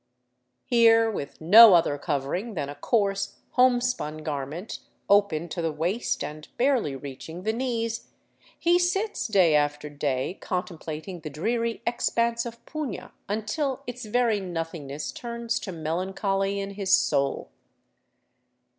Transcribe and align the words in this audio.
Here, 0.65 1.11
with 1.11 1.39
no 1.39 1.75
other 1.75 1.99
covering 1.99 2.55
than 2.55 2.69
a 2.69 2.73
coarse 2.73 3.35
homespun 3.51 4.23
garment 4.23 4.79
open 5.07 5.47
to 5.49 5.61
the 5.61 5.71
waist 5.71 6.23
and 6.23 6.47
barely 6.57 6.95
reaching 6.95 7.43
the 7.43 7.53
knees, 7.53 8.07
he 8.57 8.79
sits 8.79 9.27
day 9.27 9.53
after 9.53 9.91
day 9.91 10.39
contemplating 10.41 11.19
the 11.19 11.29
dreary 11.29 11.83
expanse 11.85 12.47
of 12.47 12.65
puna, 12.65 13.11
until 13.29 13.83
its 13.85 14.05
very 14.05 14.39
nothingness 14.39 15.11
turns 15.11 15.59
to 15.59 15.71
melan 15.71 16.15
choly 16.15 16.57
in 16.57 16.71
his 16.71 16.91
soul. 16.91 17.51